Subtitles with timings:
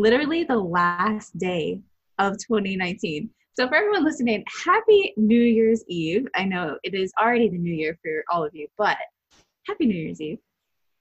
[0.00, 1.78] literally the last day
[2.18, 3.28] of 2019.
[3.52, 6.26] So, for everyone listening, happy New Year's Eve.
[6.34, 8.96] I know it is already the new year for all of you, but
[9.66, 10.38] happy New Year's Eve.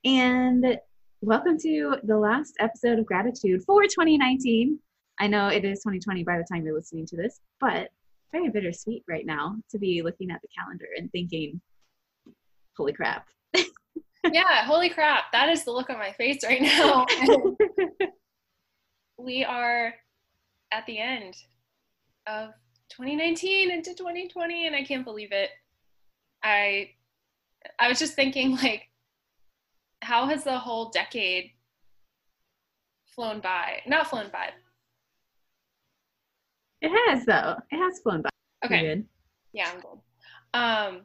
[0.03, 0.77] And
[1.21, 4.77] welcome to the last episode of Gratitude for 2019.
[5.17, 7.91] I know it is 2020 by the time you're listening to this, but
[8.33, 11.61] very bittersweet right now to be looking at the calendar and thinking,
[12.75, 13.29] holy crap.
[14.29, 15.31] yeah, holy crap.
[15.31, 17.05] That is the look on my face right now.
[19.19, 19.93] we are
[20.71, 21.35] at the end
[22.27, 22.51] of
[22.89, 25.49] 2019 into 2020 and I can't believe it.
[26.43, 26.91] I
[27.77, 28.87] I was just thinking like
[30.01, 31.51] how has the whole decade
[33.05, 33.81] flown by?
[33.85, 34.49] Not flown by.
[36.81, 37.55] It has though.
[37.71, 38.29] It has flown by.
[38.65, 38.81] Okay.
[38.81, 39.05] Good.
[39.53, 40.01] Yeah, I'm gold.
[40.53, 41.01] Um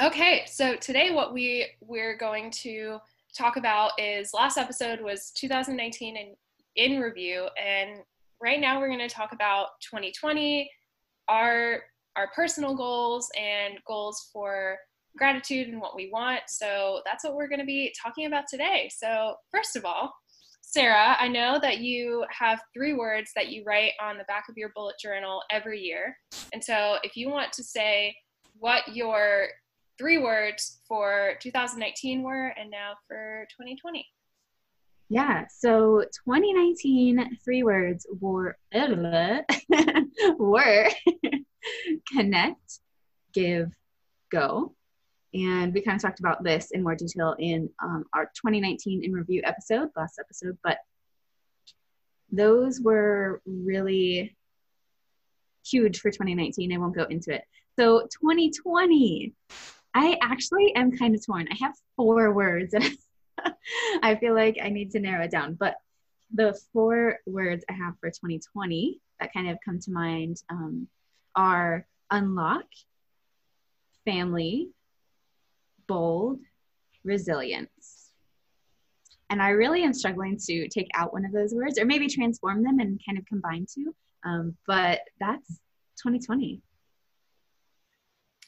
[0.00, 2.98] okay, so today what we we're going to
[3.36, 6.36] talk about is last episode was 2019 and
[6.76, 7.48] in review.
[7.62, 8.00] And
[8.40, 10.70] right now we're going to talk about 2020,
[11.28, 11.82] our
[12.16, 14.76] our personal goals and goals for
[15.16, 16.40] gratitude and what we want.
[16.48, 18.90] So that's what we're going to be talking about today.
[18.92, 20.12] So first of all,
[20.60, 24.56] Sarah, I know that you have three words that you write on the back of
[24.56, 26.16] your bullet journal every year.
[26.52, 28.14] And so if you want to say
[28.58, 29.48] what your
[29.98, 34.06] three words for 2019 were and now for 2020.
[35.12, 38.56] Yeah, so 2019 three words were
[40.38, 40.88] were
[42.12, 42.78] connect,
[43.34, 43.72] give,
[44.30, 44.72] go.
[45.34, 49.12] And we kind of talked about this in more detail in um, our 2019 in
[49.12, 50.78] review episode, last episode, but
[52.30, 54.36] those were really
[55.68, 56.72] huge for 2019.
[56.72, 57.42] I won't go into it.
[57.76, 59.34] So 2020,
[59.92, 61.48] I actually am kind of torn.
[61.50, 62.74] I have four words
[64.02, 65.54] I feel like I need to narrow it down.
[65.54, 65.76] But
[66.32, 70.86] the four words I have for 2020 that kind of come to mind um,
[71.34, 72.64] are unlock,
[74.04, 74.70] family,
[75.86, 76.40] bold,
[77.04, 78.12] resilience.
[79.28, 82.64] And I really am struggling to take out one of those words or maybe transform
[82.64, 83.94] them and kind of combine two.
[84.24, 85.48] Um, but that's
[86.02, 86.60] 2020.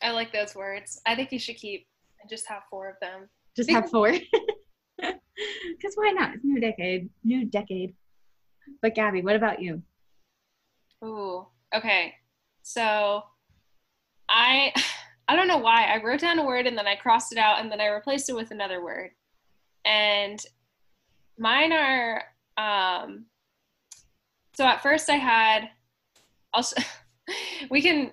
[0.02, 1.00] I like those words.
[1.06, 1.86] I think you should keep
[2.20, 3.28] and just have four of them.
[3.56, 4.12] Just have four.
[5.70, 6.34] Because why not?
[6.34, 7.94] It's new decade, new decade.
[8.80, 9.82] But Gabby, what about you?
[11.04, 12.14] Ooh, okay.
[12.62, 13.22] So
[14.28, 14.72] I
[15.28, 15.84] I don't know why.
[15.84, 18.28] I wrote down a word and then I crossed it out and then I replaced
[18.28, 19.10] it with another word.
[19.84, 20.40] And
[21.38, 22.24] mine are
[22.56, 23.26] um
[24.54, 25.70] so at first I had
[26.52, 26.76] also
[27.70, 28.10] we can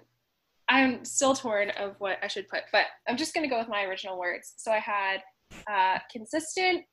[0.70, 3.68] I'm still torn of what I should put, but I'm just going to go with
[3.68, 4.54] my original words.
[4.58, 5.24] So I had
[5.68, 6.86] uh, consistent,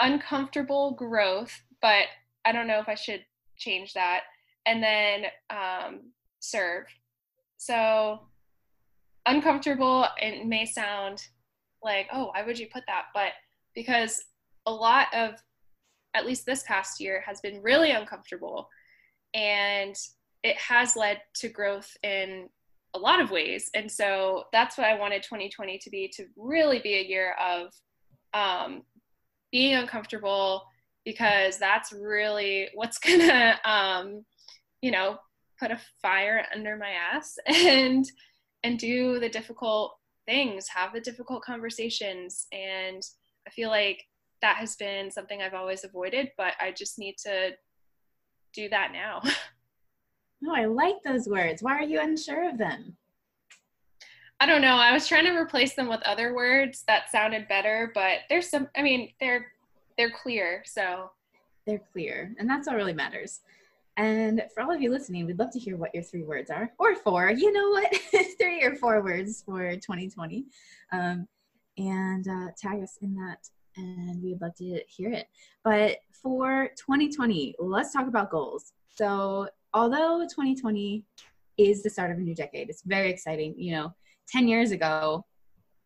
[0.00, 2.06] uncomfortable growth, but
[2.44, 3.24] I don't know if I should
[3.56, 4.22] change that.
[4.66, 6.86] And then um, serve.
[7.56, 8.20] So
[9.26, 11.22] uncomfortable, it may sound
[11.82, 13.06] like, oh, why would you put that?
[13.14, 13.32] But
[13.74, 14.24] because
[14.66, 15.34] a lot of,
[16.14, 18.68] at least this past year, has been really uncomfortable.
[19.34, 19.96] And
[20.42, 22.48] it has led to growth in
[22.94, 23.70] a lot of ways.
[23.74, 27.72] And so that's what I wanted 2020 to be to really be a year of
[28.32, 28.82] um,
[29.54, 30.66] being uncomfortable
[31.04, 34.24] because that's really what's gonna, um,
[34.82, 35.16] you know,
[35.60, 38.04] put a fire under my ass and
[38.64, 39.96] and do the difficult
[40.26, 42.46] things, have the difficult conversations.
[42.52, 43.00] And
[43.46, 44.02] I feel like
[44.42, 47.52] that has been something I've always avoided, but I just need to
[48.52, 49.22] do that now.
[50.42, 51.62] No, I like those words.
[51.62, 52.98] Why are you unsure of them?
[54.40, 54.76] I don't know.
[54.76, 58.68] I was trying to replace them with other words that sounded better, but there's some
[58.76, 59.46] I mean, they're
[59.96, 61.10] they're clear, so
[61.66, 63.40] they're clear, and that's all really matters.
[63.96, 66.72] And for all of you listening, we'd love to hear what your three words are,
[66.78, 67.30] or four.
[67.30, 67.94] You know what?
[68.40, 70.46] three or four words for 2020.
[70.92, 71.28] Um,
[71.78, 75.26] and uh, tag us in that, and we'd love to hear it.
[75.62, 78.72] But for 2020, let's talk about goals.
[78.88, 81.04] So although 2020
[81.56, 83.54] is the start of a new decade, it's very exciting.
[83.56, 83.94] You know,
[84.28, 85.24] 10 years ago,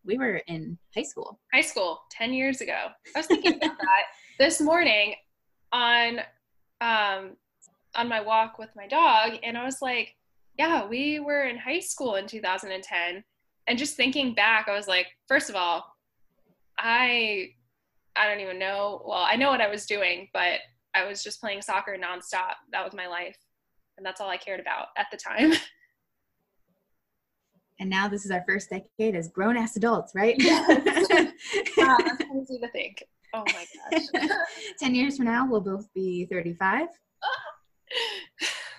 [0.04, 1.38] we were in high school.
[1.52, 2.88] High school, 10 years ago.
[3.14, 4.04] I was thinking about that
[4.38, 5.14] this morning.
[5.72, 6.20] on
[6.80, 7.36] um,
[7.96, 10.14] on my walk with my dog, and I was like,
[10.56, 13.24] yeah, we were in high school in 2010,
[13.66, 15.84] and just thinking back, I was like, first of all,
[16.78, 17.50] I
[18.16, 19.02] I don't even know.
[19.06, 20.60] Well, I know what I was doing, but
[20.94, 22.54] I was just playing soccer nonstop.
[22.72, 23.36] That was my life,
[23.96, 25.52] and that's all I cared about at the time.
[27.80, 30.36] And now this is our first decade as grown ass adults, right?
[30.48, 31.08] Yes.
[31.76, 33.02] wow, that's crazy to think.
[33.34, 34.06] Oh my gosh.
[34.80, 36.88] 10 years from now, we'll both be 35.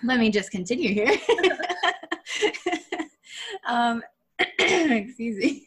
[0.02, 1.12] Let me just continue here.
[3.66, 4.02] um,
[4.58, 5.66] excuse me.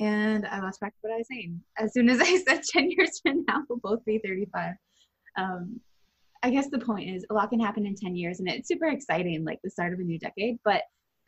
[0.00, 1.60] And I lost track of what I was saying.
[1.78, 4.74] As soon as I said 10 years from now, we'll both be 35.
[5.38, 5.80] Um,
[6.42, 8.86] I guess the point is a lot can happen in 10 years and it's super
[8.86, 10.82] exciting, like the start of a new decade, but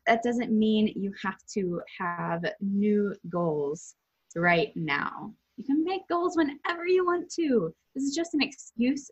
[0.08, 3.94] that doesn't mean you have to have new goals
[4.34, 5.34] right now.
[5.58, 7.74] You can make goals whenever you want to.
[7.94, 9.10] This is just an excuse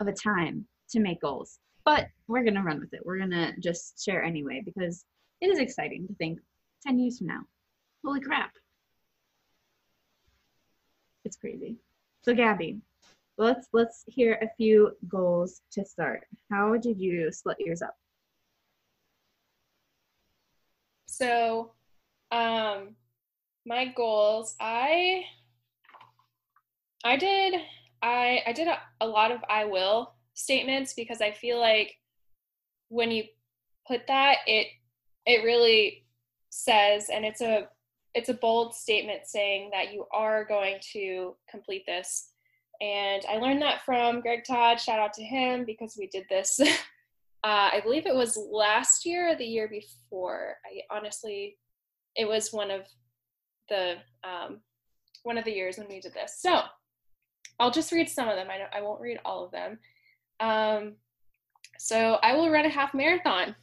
[0.00, 1.60] of a time to make goals.
[1.84, 3.00] But we're going to run with it.
[3.04, 5.04] We're going to just share anyway because
[5.40, 6.40] it is exciting to think
[6.84, 7.42] 10 years from now.
[8.04, 8.50] Holy crap.
[11.24, 11.76] It's crazy.
[12.22, 12.80] So Gabby,
[13.36, 16.26] let's let's hear a few goals to start.
[16.50, 17.94] How did you split yours up?
[21.18, 21.72] So,
[22.30, 22.94] um,
[23.66, 25.24] my goals, I
[27.04, 27.54] I did
[28.00, 31.96] I I did a, a lot of I will statements because I feel like
[32.88, 33.24] when you
[33.88, 34.68] put that it
[35.26, 36.04] it really
[36.50, 37.68] says and it's a
[38.14, 42.30] it's a bold statement saying that you are going to complete this.
[42.80, 44.78] And i learned that from greg todd.
[44.78, 46.60] Shout out to him because we did this
[47.44, 51.56] uh, i believe it was last year or the year before i honestly
[52.16, 52.82] it was one of
[53.68, 53.94] the
[54.24, 54.60] um,
[55.22, 56.62] one of the years when we did this so
[57.60, 58.48] I'll just read some of them.
[58.50, 59.78] I, I won't read all of them.
[60.40, 60.94] Um,
[61.78, 63.54] so I will run a half marathon.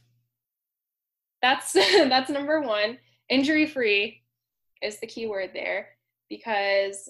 [1.42, 2.98] That's that's number one.
[3.28, 4.22] Injury free
[4.82, 5.88] is the key word there
[6.28, 7.08] because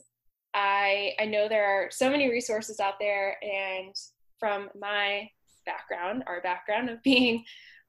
[0.54, 3.94] I I know there are so many resources out there, and
[4.38, 5.28] from my
[5.66, 7.44] background, our background of being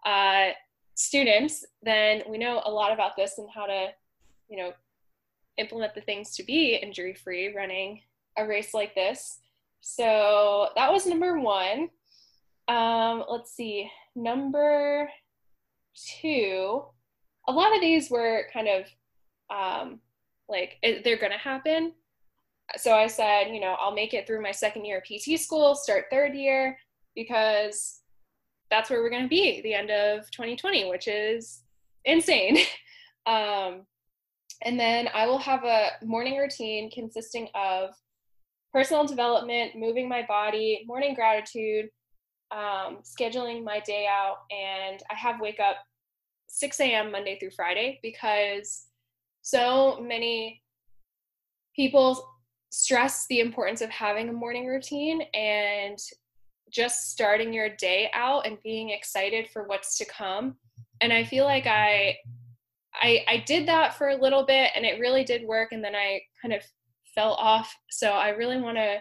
[0.06, 0.50] uh,
[0.96, 3.90] students, then we know a lot about this and how to,
[4.50, 4.74] you know,
[5.58, 8.02] implement the things to be injury free running
[8.38, 9.40] a race like this.
[9.82, 11.90] So that was number one.
[12.68, 15.10] Um, let's see, number
[15.96, 16.84] two.
[17.48, 18.86] A lot of these were kind of
[19.50, 20.00] um,
[20.50, 21.94] like they're going to happen.
[22.76, 25.74] So I said, you know, I'll make it through my second year of PT school,
[25.74, 26.78] start third year,
[27.18, 28.02] because
[28.70, 31.64] that's where we're going to be the end of 2020, which is
[32.06, 32.60] insane.
[33.26, 33.82] um,
[34.64, 37.90] and then I will have a morning routine consisting of
[38.72, 41.90] personal development, moving my body, morning gratitude,
[42.52, 45.78] um, scheduling my day out, and I have wake up
[46.48, 47.12] 6 a.m.
[47.12, 48.86] Monday through Friday because
[49.42, 50.62] so many
[51.76, 52.24] people
[52.70, 55.98] stress the importance of having a morning routine and
[56.72, 60.56] just starting your day out and being excited for what's to come.
[61.02, 62.18] And I feel like I
[63.00, 65.96] I, I did that for a little bit and it really did work and then
[65.96, 66.64] I kind of
[67.14, 67.76] fell off.
[67.90, 68.98] So I really want to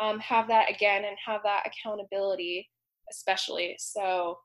[0.00, 2.70] um, have that again and have that accountability,
[3.10, 3.76] especially.
[3.78, 4.38] So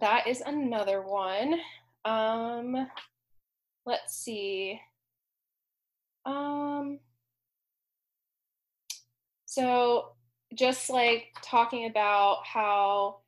[0.00, 1.58] that is another one.
[2.04, 2.88] Um,
[3.86, 4.80] let's see.
[6.24, 7.00] Um,
[9.46, 10.12] so
[10.54, 13.18] just like talking about how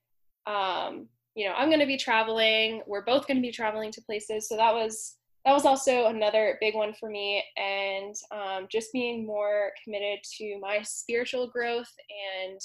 [0.46, 4.02] um, you know i'm going to be traveling we're both going to be traveling to
[4.02, 8.92] places so that was that was also another big one for me and um, just
[8.92, 11.92] being more committed to my spiritual growth
[12.46, 12.60] and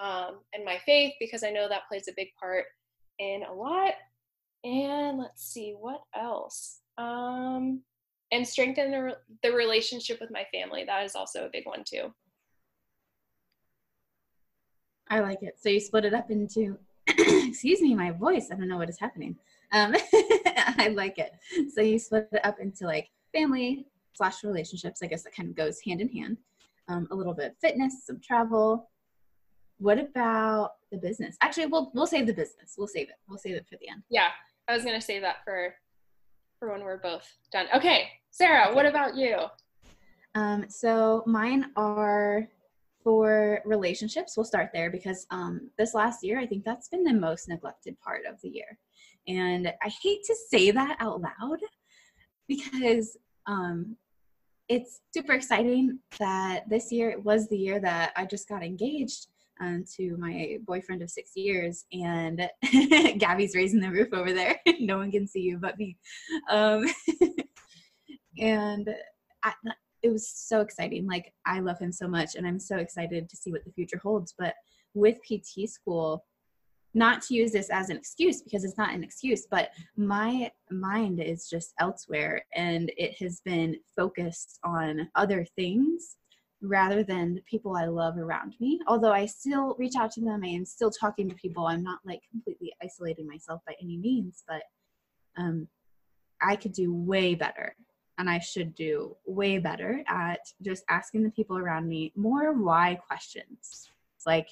[0.00, 2.64] um, and my faith because i know that plays a big part
[3.20, 3.92] in a lot.
[4.64, 6.80] And let's see what else?
[6.98, 7.82] Um,
[8.32, 12.12] and strengthen the, the relationship with my family that is also a big one too
[15.10, 18.68] i like it so you split it up into excuse me my voice i don't
[18.68, 19.36] know what is happening
[19.72, 19.94] um,
[20.78, 21.32] I like it.
[21.72, 25.02] So you split it up into like family slash relationships.
[25.02, 26.38] I guess that kind of goes hand in hand.
[26.88, 28.90] Um, a little bit of fitness, some travel.
[29.78, 31.36] What about the business?
[31.40, 32.74] Actually, we'll we'll save the business.
[32.76, 33.14] We'll save it.
[33.28, 34.02] We'll save it for the end.
[34.10, 34.28] Yeah,
[34.68, 35.74] I was gonna save that for
[36.58, 37.66] for when we're both done.
[37.74, 38.74] Okay, Sarah, okay.
[38.74, 39.38] what about you?
[40.34, 42.48] Um, so mine are
[43.02, 44.36] for relationships.
[44.36, 47.98] We'll start there because um, this last year, I think that's been the most neglected
[48.00, 48.78] part of the year.
[49.28, 51.58] And I hate to say that out loud
[52.48, 53.16] because
[53.46, 53.96] um,
[54.68, 59.26] it's super exciting that this year was the year that I just got engaged
[59.60, 62.48] um, to my boyfriend of six years, and
[63.18, 64.58] Gabby's raising the roof over there.
[64.80, 65.96] no one can see you but me.
[66.48, 66.86] Um,
[68.38, 68.88] and
[69.42, 69.52] I,
[70.02, 71.06] it was so exciting.
[71.06, 74.00] Like, I love him so much, and I'm so excited to see what the future
[74.02, 74.34] holds.
[74.38, 74.54] But
[74.94, 76.24] with PT school,
[76.94, 81.20] not to use this as an excuse because it's not an excuse, but my mind
[81.20, 86.16] is just elsewhere and it has been focused on other things
[86.62, 88.80] rather than the people I love around me.
[88.86, 91.66] Although I still reach out to them, I am still talking to people.
[91.66, 94.62] I'm not like completely isolating myself by any means, but
[95.38, 95.68] um,
[96.42, 97.74] I could do way better
[98.20, 103.00] and I should do way better at just asking the people around me more why
[103.06, 103.88] questions.
[104.14, 104.50] It's like,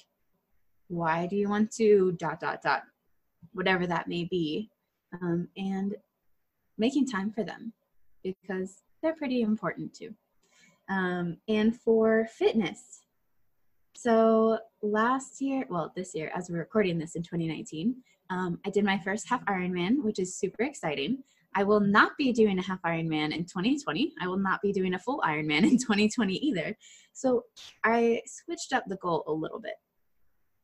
[0.87, 2.81] why do you want to dot dot dot
[3.53, 4.71] whatever that may be
[5.21, 5.95] um, and
[6.79, 7.71] making time for them
[8.23, 10.15] because they're pretty important too.
[10.89, 13.01] Um, and for fitness.
[13.95, 17.97] So last year well this year as we're recording this in 2019
[18.29, 21.21] um, i did my first half ironman which is super exciting
[21.55, 24.93] i will not be doing a half ironman in 2020 i will not be doing
[24.93, 26.75] a full ironman in 2020 either
[27.13, 27.43] so
[27.83, 29.75] i switched up the goal a little bit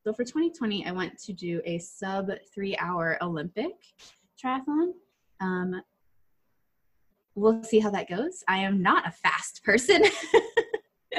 [0.06, 3.74] so for 2020, I went to do a sub three hour Olympic
[4.40, 4.92] triathlon.
[5.42, 5.82] Um,
[7.34, 8.44] we'll see how that goes.
[8.48, 10.04] I am not a fast person.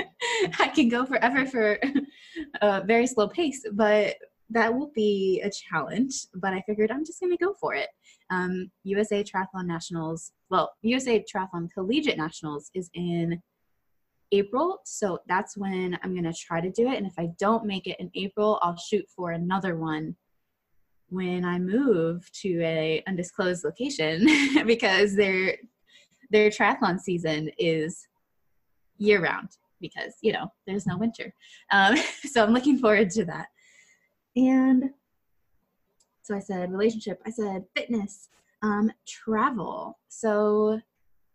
[0.61, 1.81] I can go forever for
[2.61, 4.15] a very slow pace, but
[4.50, 6.26] that will be a challenge.
[6.35, 7.88] But I figured I'm just going to go for it.
[8.31, 13.41] Um, USA Triathlon Nationals, well, USA Triathlon Collegiate Nationals is in
[14.33, 14.81] April.
[14.85, 16.97] So that's when I'm going to try to do it.
[16.97, 20.17] And if I don't make it in April, I'll shoot for another one
[21.09, 24.26] when I move to a undisclosed location
[24.67, 25.57] because their
[26.31, 28.09] their triathlon season is
[28.99, 29.50] year round
[29.81, 31.33] because you know there's no winter.
[31.71, 33.49] Um, so I'm looking forward to that.
[34.37, 34.90] And
[36.23, 37.23] so I said relationship.
[37.26, 38.28] I said fitness,
[38.62, 39.99] um, travel.
[40.09, 40.81] So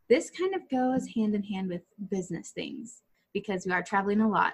[0.09, 3.01] this kind of goes hand in hand with business things
[3.33, 4.53] because we are traveling a lot.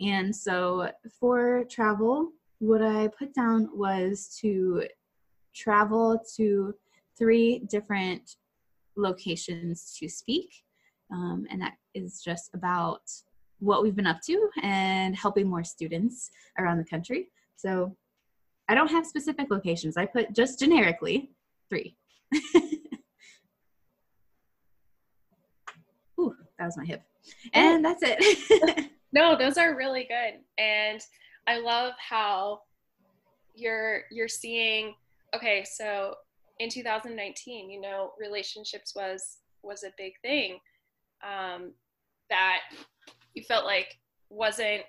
[0.00, 4.84] And so for travel, what I put down was to
[5.54, 6.74] travel to
[7.18, 8.36] three different
[8.96, 10.62] locations to speak.
[11.12, 13.02] Um, and that is just about
[13.58, 17.28] what we've been up to and helping more students around the country.
[17.60, 17.96] So
[18.68, 21.30] I don't have specific locations, I put just generically
[21.68, 21.96] three.
[26.18, 27.02] Ooh, that was my hip.
[27.52, 28.90] And that's it.
[29.12, 30.40] no, those are really good.
[30.58, 31.00] And
[31.46, 32.60] I love how
[33.54, 34.94] you're you're seeing
[35.34, 36.14] okay, so
[36.58, 40.58] in 2019, you know, relationships was was a big thing
[41.22, 41.72] um,
[42.30, 42.60] that
[43.34, 43.98] you felt like
[44.30, 44.82] wasn't,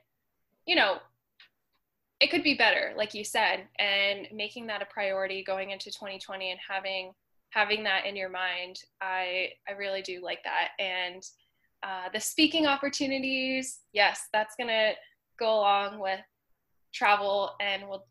[0.65, 0.97] you know,
[2.21, 6.51] it could be better, like you said, and making that a priority going into 2020
[6.51, 7.13] and having
[7.49, 10.69] having that in your mind, I I really do like that.
[10.79, 11.23] And
[11.83, 14.91] uh, the speaking opportunities, yes, that's gonna
[15.39, 16.19] go along with
[16.93, 18.05] travel, and we'll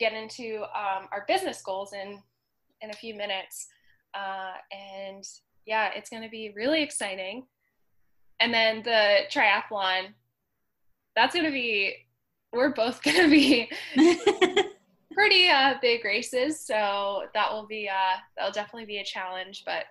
[0.00, 2.20] get into um, our business goals in
[2.80, 3.68] in a few minutes.
[4.14, 5.24] Uh, and
[5.64, 7.46] yeah, it's gonna be really exciting.
[8.40, 10.08] And then the triathlon,
[11.14, 11.94] that's gonna be.
[12.54, 13.70] We're both gonna be
[15.12, 19.86] pretty uh, big races, so that will be uh, that'll definitely be a challenge, but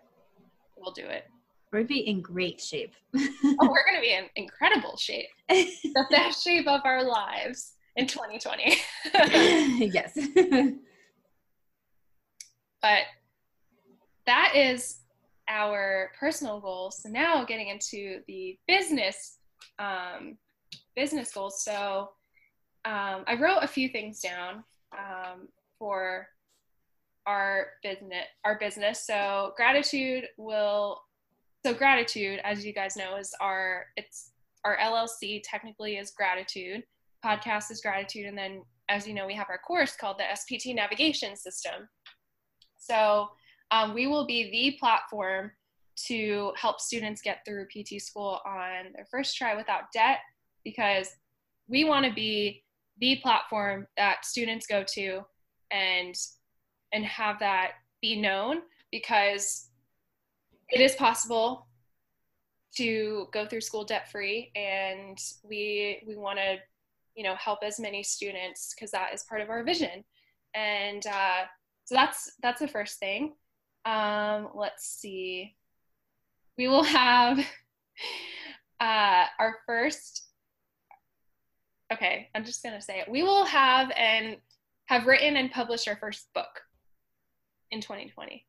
[0.78, 1.26] we'll do it.
[1.72, 2.94] We'll be in great shape.
[3.16, 8.78] oh, we're gonna be in incredible shape, the best shape of our lives in 2020.
[9.92, 10.18] yes.
[12.82, 13.00] but
[14.26, 15.00] that is
[15.48, 17.02] our personal goals.
[17.02, 19.38] So now getting into the business
[19.80, 20.38] um,
[20.96, 21.64] business goals.
[21.64, 22.10] So
[22.86, 25.48] um, I wrote a few things down um,
[25.80, 26.28] for
[27.26, 29.06] our business our business.
[29.06, 31.02] So gratitude will
[31.66, 34.32] so gratitude as you guys know is our it's
[34.66, 36.84] our llc technically is gratitude.
[37.24, 38.26] Podcast is gratitude.
[38.26, 41.88] And then as you know we have our course called the spt navigation system.
[42.78, 43.30] So
[43.72, 45.52] um, we will be the platform
[46.08, 50.20] to help students get through pt school on their first try without debt
[50.66, 51.10] because
[51.68, 52.64] we want to be
[53.00, 55.22] the platform that students go to
[55.72, 56.16] and
[56.92, 57.72] and have that
[58.02, 59.70] be known because
[60.70, 61.68] it is possible
[62.76, 66.58] to go through school debt free and we we want to
[67.16, 70.04] you know help as many students because that is part of our vision.
[70.56, 71.44] And uh,
[71.86, 73.34] so that's that's the first thing.
[73.86, 75.56] Um, let's see.
[76.58, 77.40] We will have
[78.80, 80.28] uh, our first,
[81.94, 83.10] okay, I'm just gonna say it.
[83.10, 84.38] We will have and
[84.86, 86.62] have written and published our first book
[87.72, 88.46] in 2020,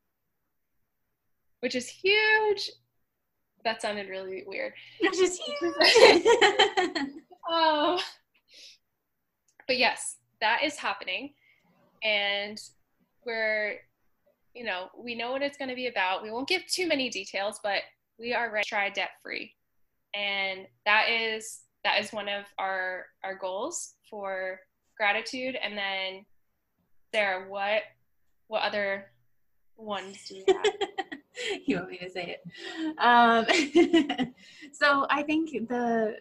[1.60, 2.70] which is huge.
[3.64, 4.72] That sounded really weird.
[5.00, 7.12] Which is huge.
[7.48, 8.00] oh,
[9.66, 11.32] but yes, that is happening,
[12.02, 12.60] and
[13.24, 13.76] we're,
[14.54, 16.22] you know, we know what it's going to be about.
[16.22, 17.80] We won't give too many details, but
[18.18, 19.54] we are ready to try debt free,
[20.14, 24.60] and that is that is one of our our goals for
[24.96, 25.56] gratitude.
[25.62, 26.24] And then,
[27.12, 27.82] Sarah, what
[28.48, 29.10] what other
[29.76, 30.66] ones do you have?
[31.66, 32.98] you want me to say it?
[32.98, 34.34] Um,
[34.72, 36.16] so I think the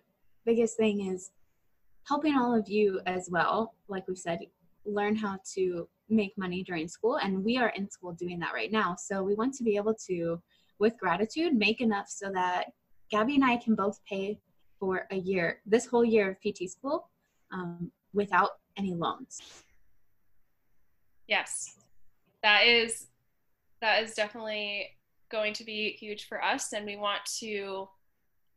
[0.45, 1.31] biggest thing is
[2.07, 3.75] helping all of you as well.
[3.87, 4.39] Like we've said,
[4.85, 8.71] learn how to make money during school, and we are in school doing that right
[8.71, 8.95] now.
[8.99, 10.41] So we want to be able to,
[10.79, 12.73] with gratitude, make enough so that
[13.09, 14.39] Gabby and I can both pay
[14.83, 17.07] for a year, this whole year of PT school,
[17.53, 19.39] um, without any loans.
[21.25, 21.77] Yes,
[22.41, 23.07] that is
[23.79, 24.89] that is definitely
[25.31, 27.87] going to be huge for us, and we want to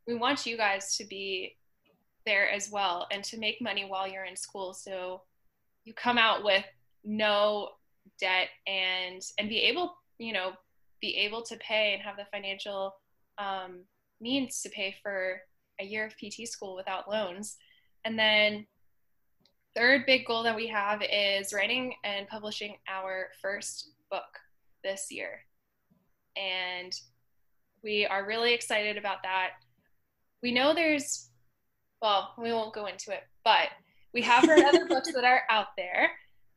[0.09, 1.57] we want you guys to be
[2.25, 5.23] there as well and to make money while you're in school so
[5.85, 6.65] you come out with
[7.05, 7.69] no
[8.21, 10.51] debt and and be able you know
[11.01, 12.97] be able to pay and have the financial
[13.39, 13.85] um,
[14.21, 15.41] means to pay for
[15.81, 17.57] a year of pt school without loans.
[18.05, 18.67] And then
[19.75, 24.25] third big goal that we have is writing and publishing our first book
[24.83, 25.41] this year.
[26.37, 26.93] And
[27.83, 29.51] we are really excited about that.
[30.43, 31.31] We know there's
[32.03, 33.69] well, we won't go into it, but
[34.13, 36.11] we have heard other books that are out there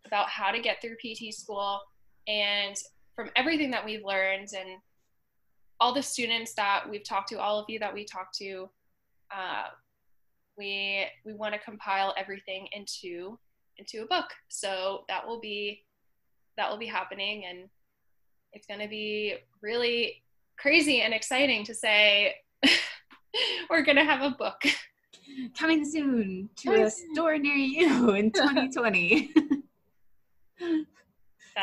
[0.05, 1.79] about how to get through PT school.
[2.27, 2.75] And
[3.15, 4.79] from everything that we've learned and
[5.79, 8.69] all the students that we've talked to, all of you that we talked to,
[9.31, 9.69] uh,
[10.57, 13.39] we we want to compile everything into
[13.77, 14.25] into a book.
[14.49, 15.83] So that will be
[16.57, 17.69] that will be happening, and
[18.53, 20.23] it's going to be really
[20.57, 22.35] crazy and exciting to say
[23.69, 24.61] we're going to have a book
[25.57, 29.31] coming soon to a store near you in 2020.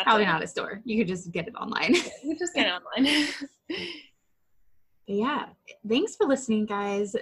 [0.04, 0.26] Probably it.
[0.26, 0.80] not a store.
[0.84, 1.94] You could just get it online.
[2.22, 3.28] you just get it online.
[5.06, 5.46] yeah.
[5.88, 7.14] Thanks for listening, guys.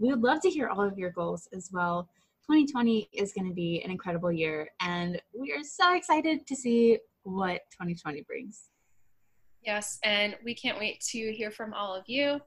[0.00, 2.08] We would love to hear all of your goals as well.
[2.46, 6.98] 2020 is going to be an incredible year, and we are so excited to see
[7.24, 8.70] what 2020 brings.
[9.62, 12.40] Yes, and we can't wait to hear from all of you.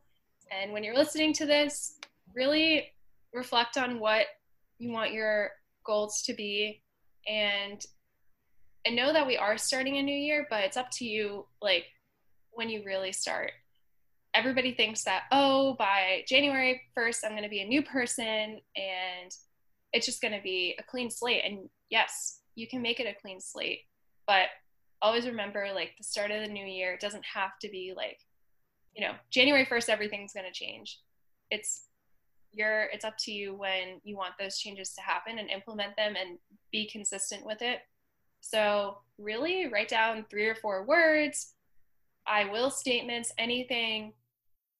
[0.52, 2.00] And when you're listening to this,
[2.34, 2.88] really
[3.34, 4.26] reflect on what
[4.80, 5.52] you want your
[5.86, 6.82] goals to be
[7.28, 7.86] and
[8.86, 11.86] and know that we are starting a new year but it's up to you like
[12.52, 13.52] when you really start
[14.36, 19.32] everybody thinks that oh by january 1st i'm going to be a new person and
[19.94, 21.44] it's just going to be a clean slate.
[21.46, 23.82] And yes you can make it a clean slate
[24.28, 24.48] but
[25.02, 28.18] always remember like the start of the new year doesn't have to be like
[28.96, 31.00] you know january 1st everything's going to change.
[31.52, 31.88] It's
[32.52, 36.16] you're it's up to you when you want those changes to happen and implement them
[36.16, 36.38] and
[36.72, 37.80] be consistent with it.
[38.42, 41.54] So really write down three or four words
[42.26, 44.14] i will statements anything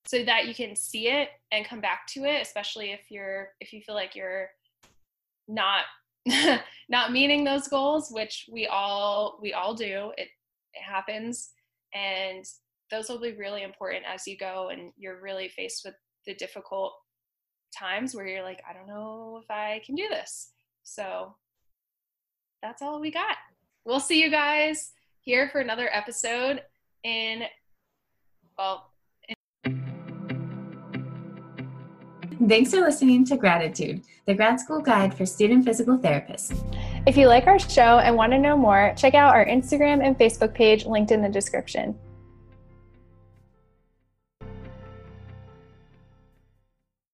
[0.06, 3.72] so that you can see it and come back to it especially if you're if
[3.72, 4.50] you feel like you're
[5.48, 5.86] not
[6.90, 10.30] not meeting those goals which we all we all do it,
[10.74, 11.52] it happens
[11.94, 12.46] and
[12.92, 16.94] those will be really important as you go and you're really faced with the difficult
[17.78, 20.52] times where you're like, I don't know if I can do this.
[20.84, 21.36] So
[22.62, 23.38] that's all we got.
[23.86, 26.62] We'll see you guys here for another episode
[27.04, 27.44] in,
[28.58, 28.93] well,
[32.48, 36.54] Thanks for listening to Gratitude, the grad school guide for student physical therapists.
[37.08, 40.18] If you like our show and want to know more, check out our Instagram and
[40.18, 41.96] Facebook page linked in the description.